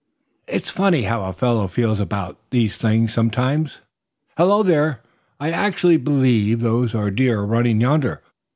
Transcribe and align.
"It's 0.47 0.71
funny 0.71 1.03
how 1.03 1.23
a 1.25 1.31
fellow 1.31 1.67
feels 1.67 1.99
about 1.99 2.39
these 2.49 2.75
things 2.75 3.13
some 3.13 3.29
times. 3.29 3.81
Hello, 4.35 4.63
there, 4.63 4.99
I 5.39 5.51
actually 5.51 5.97
believe 5.97 6.61
those 6.61 6.95
are 6.95 7.11
deer 7.11 7.41
running 7.41 7.79
yonder. 7.79 8.23